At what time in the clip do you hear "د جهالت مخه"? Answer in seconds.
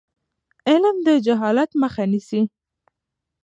1.07-2.03